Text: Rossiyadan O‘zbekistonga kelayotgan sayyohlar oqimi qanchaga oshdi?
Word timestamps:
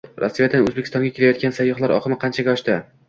Rossiyadan 0.21 0.63
O‘zbekistonga 0.69 1.11
kelayotgan 1.19 1.55
sayyohlar 1.59 1.95
oqimi 1.99 2.19
qanchaga 2.25 2.57
oshdi? 2.59 2.81